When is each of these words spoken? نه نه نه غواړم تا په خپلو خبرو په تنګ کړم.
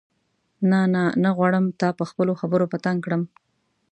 نه 0.69 0.79
نه 0.93 1.03
نه 1.23 1.29
غواړم 1.37 1.65
تا 1.79 1.89
په 1.99 2.03
خپلو 2.09 2.33
خبرو 2.41 2.65
په 2.71 2.77
تنګ 2.85 2.99
کړم. 3.05 3.21